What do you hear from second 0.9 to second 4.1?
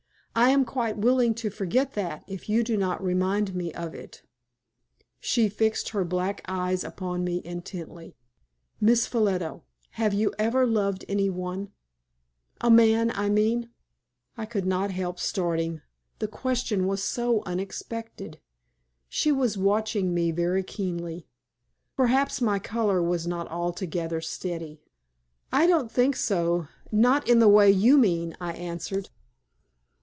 willing to forget that if you do not remind me of